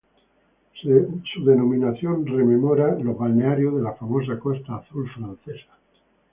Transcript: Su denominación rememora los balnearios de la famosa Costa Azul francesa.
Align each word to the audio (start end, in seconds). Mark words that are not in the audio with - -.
Su 0.81 1.45
denominación 1.45 2.25
rememora 2.25 2.97
los 2.97 3.15
balnearios 3.15 3.75
de 3.75 3.83
la 3.83 3.93
famosa 3.93 4.39
Costa 4.39 4.77
Azul 4.77 5.07
francesa. 5.11 5.77